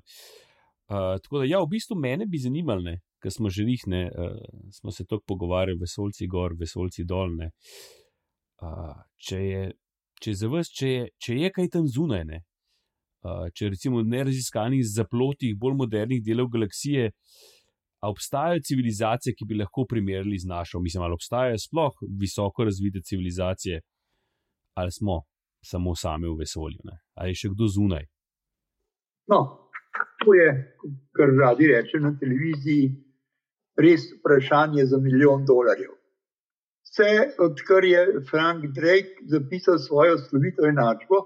[0.90, 4.38] Uh, tako da, ja, v bistvu mene bi zanimalo, ne, ker smo že vihne, uh,
[4.72, 7.52] smo se tako pogovarjali, vesolci gor, vesolci dolne.
[8.62, 9.64] Uh, če, je,
[10.22, 12.44] če je za vas, če je, če je kaj tam zunaj, ne,
[13.26, 17.10] Uh, če recimo v neraziskanih zaplotih bolj modernih delov galaksije,
[18.06, 23.82] obstajajo civilizacije, ki bi lahko primerjali z našo, mislim, ali obstajajo sploh visoko razvite civilizacije,
[24.78, 25.24] ali smo
[25.66, 27.00] samo sami v vesolju, ne?
[27.18, 28.06] ali je še kdo zunaj.
[29.34, 29.40] No,
[30.22, 30.48] to je,
[31.18, 32.94] kar radi reče na televiziji,
[33.78, 35.94] res vprašanje za milijon dolarjev.
[36.88, 37.10] Vse,
[37.40, 41.20] odkar je Frank Drake zapisal svojo slovito enačbo,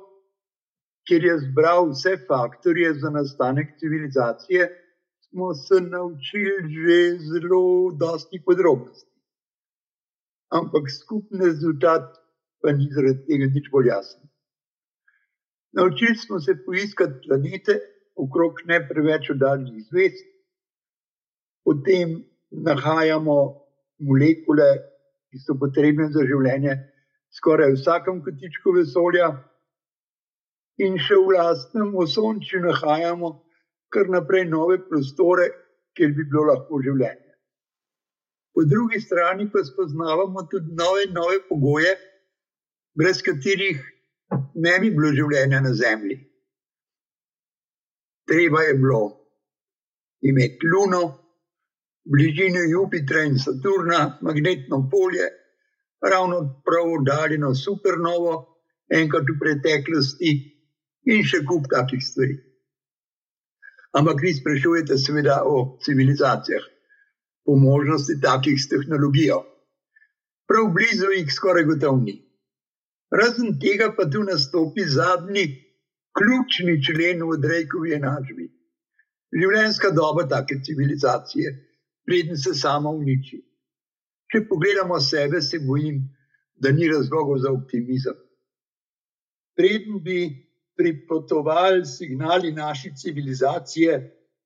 [1.08, 4.68] kjer je zbral vse faktorje za nastanek civilizacije,
[5.30, 9.10] smo se naučili že zelo dosti podrobnosti.
[10.52, 12.18] Ampak skupni rezultat
[12.62, 14.28] pa ni zaradi tega nič bolj jasen.
[15.72, 17.80] Naučili smo se poiskati planete
[18.16, 20.28] okrog ne preveč oddaljenih zvezd,
[21.64, 23.38] potem nahajamo
[24.00, 24.70] molekule,
[25.32, 26.76] ki so potrebne za življenje,
[27.32, 29.32] skoraj v vsakem kotičku vesolja,
[30.82, 33.32] in še v lastnem osončju nahajamo
[33.92, 35.50] kar naprej nove prostore,
[35.96, 37.32] kjer bi bilo lahko življenje.
[38.52, 41.96] Po drugi strani pa spoznavamo tudi nove, nove pogoje,
[42.96, 43.80] brez katerih
[44.56, 46.18] ne bi bilo življenja na Zemlji.
[48.28, 49.02] Treba je bilo
[50.24, 51.21] imeti Luno,
[52.04, 55.28] bližino Jupitra in Saturna, magnetno polje,
[56.02, 58.34] ravno prav oddaljeno supernovo,
[58.90, 60.32] enkrat v preteklosti,
[61.06, 62.36] in še kup takih stvari.
[63.98, 66.64] Ampak vi sprašujete, seveda, o civilizacijah,
[67.46, 69.42] po možnosti takih s tehnologijo.
[70.48, 72.16] Prav blizu jih skoraj gotovo ni.
[73.12, 75.46] Razen tega pa tu nastopi zadnji,
[76.16, 78.48] ključni člen v Drejkovi enačbi.
[79.36, 81.52] Življenjska doba take civilizacije,
[82.06, 83.42] preden se sama uniči.
[84.32, 86.02] Če pogledamo sebe, se bojim,
[86.56, 88.16] da ni razlogov za optimizem.
[89.58, 90.20] Preden bi
[90.78, 93.98] pripotovali signali naše civilizacije,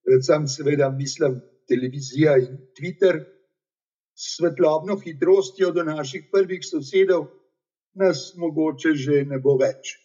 [0.05, 3.21] predvsem seveda mislim televizija in Twitter,
[4.15, 7.27] s svetlobno hitrostjo do naših prvih sosedov,
[7.93, 9.95] nas mogoče že ne bo več.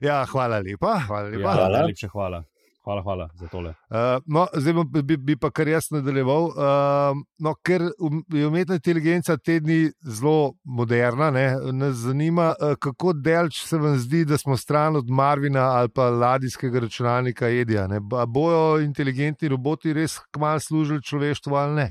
[0.00, 0.98] Ja, hvala lepa.
[1.06, 1.42] Hvala lepa.
[1.42, 1.78] Ja, Hvala.
[1.78, 2.44] najlepša hvala.
[2.84, 3.70] Hvala, hvala za tole.
[3.70, 6.44] Uh, no, zdaj bi, bi pa kar jaz nadaljeval.
[6.50, 12.74] Uh, no, ker um- je umetna inteligenca te dni zelo moderna, ne, nas zanima, uh,
[12.74, 17.86] kako delč se vam zdi, da smo stran od Marvina ali pa ladijskega računalnika Edija.
[17.86, 18.00] Ne.
[18.26, 21.86] Bojo inteligentni roboti res kmalu služili človeštvu ali ne?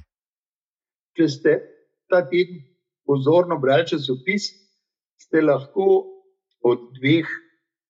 [1.15, 1.54] Če ste
[2.12, 2.60] ta teden
[3.08, 4.49] pozorno brali časopis,
[5.23, 6.04] ste lahko
[6.67, 7.32] od dveh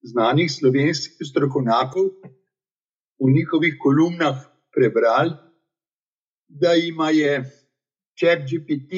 [0.06, 2.08] znanih slovenskih strokovnjakov
[3.22, 4.38] v njihovih kolumnah
[4.74, 5.34] prebrali,
[6.48, 7.44] da ima je
[8.18, 8.92] ChatGPT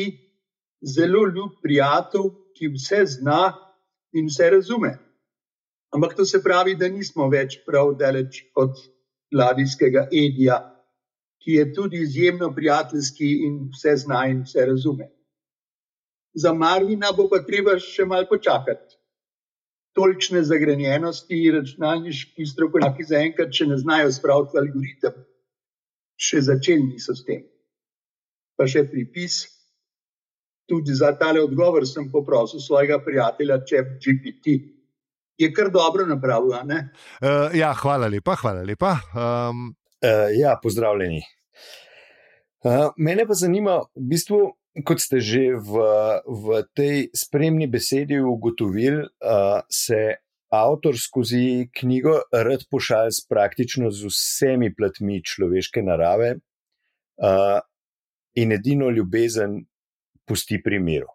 [0.97, 3.53] zelo ljub prijatelj, ki vse zna
[4.13, 4.93] in vse razume.
[5.95, 8.79] Ampak to se pravi, da nismo več prav daleč od
[9.35, 10.59] ladijskega Edija,
[11.43, 15.11] ki je tudi izjemno prijateljski in vse zna in vse razume.
[16.35, 18.97] Za Marvina bo pa treba še malo počakati.
[19.95, 25.21] Tolikšne zagrenjenosti računalniški strokovnjaki zaenkrat še ne znajo spraviti v algoritem.
[26.19, 27.45] Še začeli niso s tem.
[28.59, 29.45] Pa še pripis.
[30.71, 34.59] Tudi za tale odgovor sem poprosil svojega prijatelja Čep GPT.
[35.39, 36.79] Je kar dobro napravil, a ne?
[37.21, 38.95] Uh, ja, hvala lepa, hvala lepa.
[39.13, 41.23] Um, Uh, ja, pozdravljeni.
[42.65, 44.41] Uh, mene pa zanima, v bistvu,
[44.83, 45.73] kot ste že v,
[46.27, 50.19] v tej spremni besedi ugotovili, uh, se
[50.51, 57.63] avtor skozi knjigo rad pošalj s praktično z vsemi platmi človeške narave uh,
[58.35, 59.63] in edino ljubezen
[60.27, 61.11] pusti pri miru.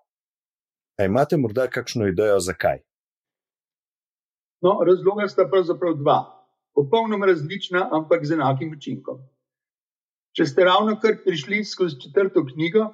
[0.99, 2.79] A imate morda kakšno idejo, zakaj?
[4.59, 6.19] No, razloga sta pravzaprav dva,
[6.75, 9.21] popolnoma različna, ampak z enakim učinkom.
[10.35, 12.91] Če ste ravno kar prišli skozi četrto knjigo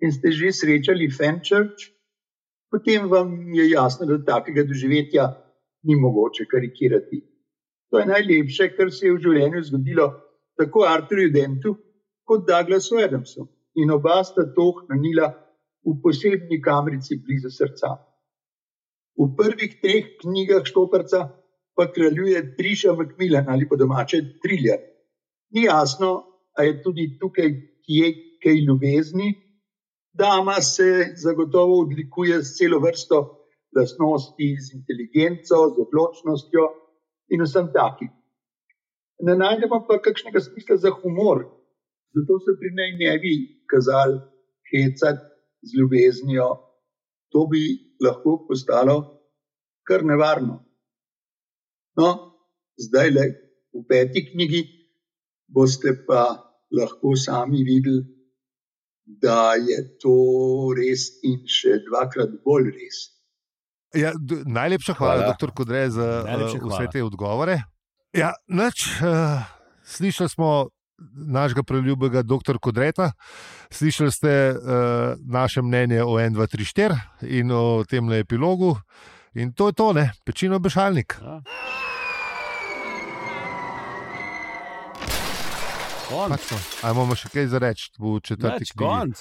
[0.00, 1.90] in ste že srečali Fenchurch,
[2.70, 5.28] potem vam je jasno, da takega doživetja
[5.82, 7.22] ni mogoče karikirati.
[7.90, 10.08] To je najlepše, kar se je v življenju zgodilo
[10.58, 11.76] tako Arturju Dentu
[12.28, 13.48] kot Douglasu Adamsu.
[13.78, 15.30] In oba sta to hranila
[15.86, 17.94] v posebni kamrici blizu srca.
[19.18, 21.28] V prvih treh knjigah Štoparca
[21.78, 24.82] pa kraljuje Triša Macmillan ali po domače Triljer.
[25.54, 26.10] Ni jasno,
[26.58, 27.48] a je tudi tukaj
[27.86, 28.08] kje
[28.42, 29.30] kaj ljubezni.
[30.12, 36.64] Dama se zagotovo odlikuje s celo vrsto lastnosti, z inteligenco, z odločnostjo
[37.28, 38.10] in vsem takim.
[39.26, 41.44] Ne najdemo pa kakšnega smisla za humor,
[42.14, 43.34] zato se pri njej ne bi
[43.70, 44.18] kazali
[44.70, 45.24] hecati
[45.62, 46.48] z ljubeznijo.
[47.32, 47.62] To bi
[48.04, 48.96] lahko postalo
[49.88, 50.64] kar nevarno.
[51.98, 52.08] No,
[52.78, 53.24] zdaj le
[53.74, 54.62] v peti knjigi
[55.48, 56.22] boste pa
[56.70, 58.04] lahko sami videli,
[59.08, 60.16] da je to
[60.76, 63.04] res in še dvakrat bolj res.
[63.96, 64.12] Ja,
[64.44, 65.28] najlepša hvala, hvala.
[65.32, 66.92] Doktor Kodre, za Najlepša uh, vse hvala.
[66.92, 67.56] te odgovore.
[68.12, 69.40] Ja, nač, uh,
[69.88, 70.68] slišali smo
[71.14, 72.58] našega preljubega dr.
[72.60, 73.12] Kodreta,
[73.70, 76.68] slišali ste uh, naše mnenje o 1, 2, 3,
[77.24, 78.76] 4 in o tem epilogu.
[79.34, 81.16] In to je to, ne, pečino bešalnik.
[81.22, 81.40] Ja.
[86.08, 86.30] Konc.
[86.30, 86.56] Pač to.
[86.82, 88.78] A imamo še kaj za reči v četrti knjigi?
[88.78, 89.16] konc.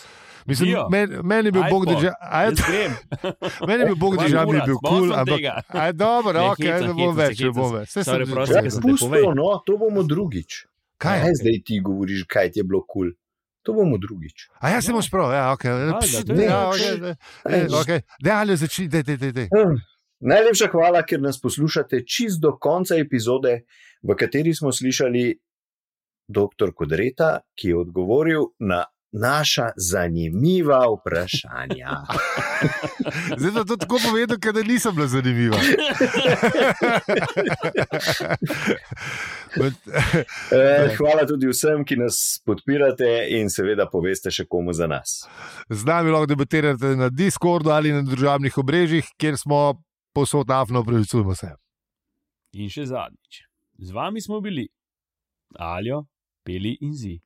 [0.46, 0.88] Mislim, Dio.
[1.24, 2.14] meni, je bil Bog držal.
[2.16, 2.62] Jaz.
[3.62, 6.48] Meni je bil Bog držal, mi je bil kul, sem cool, ampak aj, dobro, Ne,
[6.48, 7.76] ok, hecam, ne bom hecam več, ne bom se.
[7.76, 7.88] več.
[8.00, 9.34] Sorry, sem- Ja, sem pusto, povedal.
[9.34, 10.64] no, to bomo drugič.
[10.98, 11.20] Kaj?
[11.22, 13.12] Kaj zdaj ti govoriš, kaj ti je bilo kul?
[13.12, 13.16] Cool?
[13.62, 14.48] To bomo drugič.
[14.58, 15.64] A ja, se imaš prav, ja, ok.
[15.64, 17.14] da, Pš, je- ja, to ok, je- ne,
[17.46, 17.92] ne, ok.
[18.18, 19.48] Daj, ali začni, daj, daj, daj.
[19.52, 19.76] Hm.
[20.20, 23.68] Najlepša hvala, ker nas poslušate čist do konca epizode,
[24.02, 25.36] v kateri smo slišali
[26.28, 26.72] dr.
[26.74, 31.94] Kodreta, ki je odgovoril na naša zanimiva vprašanja.
[33.40, 35.58] Zdaj pa to tako povedal, ker da nisem bila zanimiva.
[39.56, 39.88] Bet-
[40.52, 45.24] Eh, Hvala tudi vsem, ki nas podpirate in seveda poveste še komu za nas.
[45.70, 49.82] Z nami lahko debatirate na Discordu ali na državnih obrežjih, kjer smo
[50.14, 51.52] posod afno, pravičujemo se.
[52.54, 53.42] In še zadnjič.
[53.80, 54.68] Z vami smo bili
[55.56, 56.04] Aljo,
[56.48, 57.18] Peli in Zi.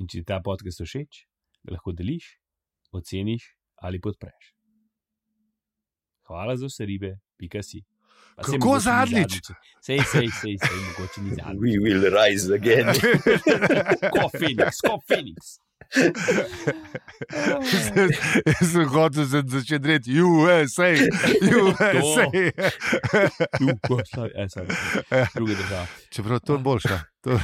[0.00, 1.18] In če ti ta podcast všeč,
[1.68, 2.30] ga lahko deliš,
[2.96, 3.50] oceniš
[3.84, 4.54] ali podpreš.
[6.30, 7.82] Hvala za vse ribe, pika si.
[8.36, 9.38] Pa Kako zadnjič?
[9.84, 11.60] Sej, sej, sej, sej, mogoče ni zadnjič.
[11.64, 12.88] We will rise again.
[14.16, 15.56] Ko Phoenix, ko Phoenix.
[18.46, 20.92] Jaz sem hotel za- začeti reči USA,
[21.52, 22.26] USA.
[25.34, 25.86] Druga država.
[26.10, 26.98] Čeprav to je boljša.
[27.20, 27.40] To-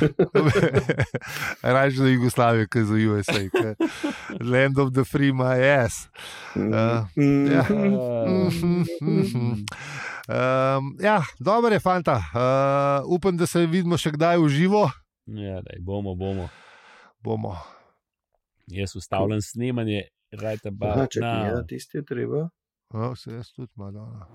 [1.65, 3.33] Raje za Jugoslavijo, kot za USA.
[3.51, 3.75] ke
[4.41, 6.09] Land of the free, my ass.
[6.55, 6.63] Uh,
[7.49, 7.65] ja.
[10.25, 12.15] Um, ja, dobro je, fanta.
[12.15, 12.23] Uh,
[13.09, 14.91] upam, da se vidimo še kdaj v živo.
[15.27, 16.49] Ja, daj, bomo, bomo.
[17.21, 17.57] Bomo.
[18.67, 20.87] Jaz ustavljam snemanje, rajta ba.
[20.87, 22.49] Aha, čakaj, na- ja, tisti je treba.
[22.95, 24.27] No, se jaz tudi malo.